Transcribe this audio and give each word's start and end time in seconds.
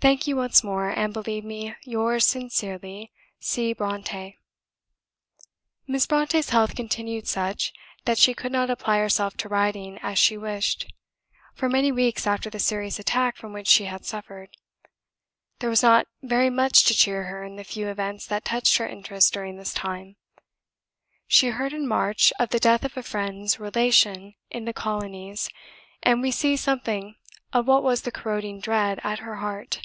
Thank 0.00 0.28
you 0.28 0.36
once 0.36 0.62
more; 0.62 0.90
and 0.90 1.12
believe 1.12 1.44
me 1.44 1.74
yours 1.82 2.24
sincerely, 2.24 3.10
C. 3.40 3.74
BRONTË." 3.74 4.36
Miss 5.88 6.06
Brontë's 6.06 6.50
health 6.50 6.76
continued 6.76 7.26
such, 7.26 7.72
that 8.04 8.16
she 8.16 8.32
could 8.32 8.52
not 8.52 8.70
apply 8.70 8.98
herself 8.98 9.36
to 9.38 9.48
writing 9.48 9.98
as 10.00 10.16
she 10.16 10.38
wished, 10.38 10.94
for 11.52 11.68
many 11.68 11.90
weeks 11.90 12.28
after 12.28 12.48
the 12.48 12.60
serious 12.60 13.00
attack 13.00 13.36
from 13.36 13.52
which 13.52 13.66
she 13.66 13.86
had 13.86 14.04
suffered. 14.06 14.50
There 15.58 15.68
was 15.68 15.82
not 15.82 16.06
very 16.22 16.48
much 16.48 16.84
to 16.84 16.94
cheer 16.94 17.24
her 17.24 17.42
in 17.42 17.56
the 17.56 17.64
few 17.64 17.88
events 17.88 18.24
that 18.28 18.44
touched 18.44 18.76
her 18.78 18.86
interests 18.86 19.32
during 19.32 19.56
this 19.56 19.74
time. 19.74 20.14
She 21.26 21.48
heard 21.48 21.72
in 21.72 21.88
March 21.88 22.32
of 22.38 22.50
the 22.50 22.60
death 22.60 22.84
of 22.84 22.96
a 22.96 23.02
friend's 23.02 23.58
relation 23.58 24.36
in 24.48 24.64
the 24.64 24.72
Colonies; 24.72 25.50
and 26.04 26.22
we 26.22 26.30
see 26.30 26.54
something 26.54 27.16
of 27.52 27.66
what 27.66 27.82
was 27.82 28.02
the 28.02 28.12
corroding 28.12 28.60
dread 28.60 29.00
at 29.02 29.20
her 29.20 29.36
heart. 29.36 29.80